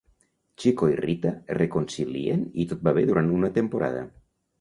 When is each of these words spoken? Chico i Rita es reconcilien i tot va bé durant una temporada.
Chico 0.61 0.87
i 0.93 0.95
Rita 1.03 1.33
es 1.33 1.55
reconcilien 1.57 2.41
i 2.63 2.65
tot 2.71 2.81
va 2.89 2.95
bé 2.99 3.05
durant 3.11 3.29
una 3.37 3.51
temporada. 3.59 4.01